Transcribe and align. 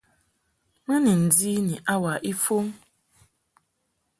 Mɨ 0.85 0.95
ni 1.03 1.11
ndi 1.23 1.51
ni 1.67 1.75
hour 1.89 2.15
ifɔm. 2.31 2.67